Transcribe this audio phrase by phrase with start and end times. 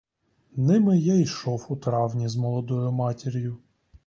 [0.55, 3.57] Ними я йшов у травні з молодою матір'ю.